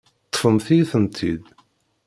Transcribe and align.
Ṭṭfemt-iyi-tent-id. 0.29 1.43